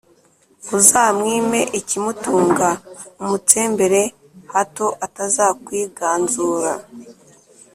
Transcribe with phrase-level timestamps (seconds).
[0.77, 2.69] Uzamwime ikimutunga,
[3.21, 4.01] umutsembere,
[4.53, 6.71] hato atazakwiganzura,